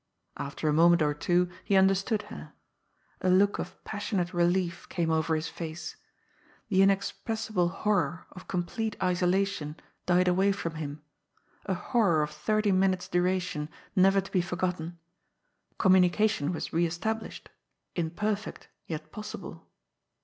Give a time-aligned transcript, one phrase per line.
[0.37, 2.53] After a moment or two he understood her.
[3.21, 5.95] A look of passionate relief came over his face.
[6.69, 9.75] The inexpressible horror of complete isolation
[10.07, 11.03] died away from him—
[11.67, 14.97] a, horror of thirty minutes* duration, never to be forgotten—
[15.77, 17.49] com munication was re established,
[17.95, 19.67] imperfect, yet possible.